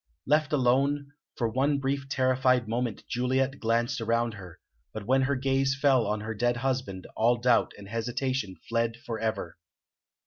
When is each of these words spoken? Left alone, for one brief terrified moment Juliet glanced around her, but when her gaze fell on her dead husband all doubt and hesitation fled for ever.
Left 0.25 0.51
alone, 0.51 1.11
for 1.35 1.47
one 1.47 1.77
brief 1.77 2.09
terrified 2.09 2.67
moment 2.67 3.03
Juliet 3.07 3.59
glanced 3.59 4.01
around 4.01 4.33
her, 4.33 4.59
but 4.95 5.05
when 5.05 5.21
her 5.21 5.35
gaze 5.35 5.77
fell 5.79 6.07
on 6.07 6.21
her 6.21 6.33
dead 6.33 6.57
husband 6.57 7.05
all 7.15 7.37
doubt 7.37 7.71
and 7.77 7.87
hesitation 7.87 8.55
fled 8.67 8.97
for 9.05 9.19
ever. 9.19 9.59